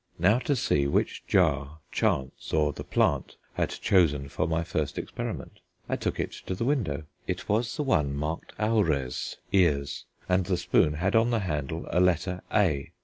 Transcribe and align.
Now 0.17 0.39
to 0.39 0.55
see 0.55 0.87
which 0.87 1.27
jar 1.27 1.77
chance 1.91 2.51
or 2.53 2.73
the 2.73 2.83
plant 2.83 3.35
had 3.53 3.69
chosen 3.69 4.29
for 4.29 4.47
my 4.47 4.63
first 4.63 4.97
experiment. 4.97 5.59
I 5.87 5.95
took 5.95 6.19
it 6.19 6.31
to 6.47 6.55
the 6.55 6.65
window: 6.65 7.03
it 7.27 7.47
was 7.47 7.77
the 7.77 7.83
one 7.83 8.15
marked 8.15 8.53
aures 8.59 9.35
ears 9.51 10.05
and 10.27 10.45
the 10.47 10.57
spoon 10.57 10.93
had 10.93 11.15
on 11.15 11.29
the 11.29 11.41
handle 11.41 11.85
a 11.91 11.99
letter 11.99 12.41
A. 12.51 12.89